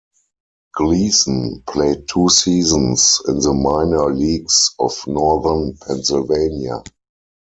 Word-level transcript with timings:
Gleason 0.73 1.61
played 1.67 2.09
two 2.09 2.27
seasons 2.29 3.21
in 3.27 3.37
the 3.37 3.53
minor 3.53 4.11
leagues 4.11 4.73
of 4.79 4.99
northern 5.05 5.77
Pennsylvania. 5.77 6.81